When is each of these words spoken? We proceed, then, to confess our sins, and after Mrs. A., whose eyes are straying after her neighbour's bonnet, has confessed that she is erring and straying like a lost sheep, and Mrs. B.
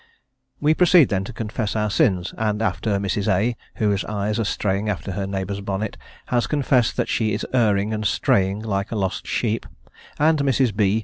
We 0.59 0.73
proceed, 0.73 1.09
then, 1.09 1.23
to 1.25 1.31
confess 1.31 1.75
our 1.75 1.91
sins, 1.91 2.33
and 2.35 2.59
after 2.63 2.97
Mrs. 2.97 3.27
A., 3.31 3.55
whose 3.75 4.03
eyes 4.05 4.39
are 4.39 4.43
straying 4.45 4.89
after 4.89 5.11
her 5.11 5.27
neighbour's 5.27 5.61
bonnet, 5.61 5.95
has 6.25 6.47
confessed 6.47 6.97
that 6.97 7.07
she 7.07 7.33
is 7.35 7.45
erring 7.53 7.93
and 7.93 8.03
straying 8.03 8.61
like 8.61 8.91
a 8.91 8.95
lost 8.95 9.27
sheep, 9.27 9.67
and 10.17 10.39
Mrs. 10.39 10.75
B. 10.75 10.99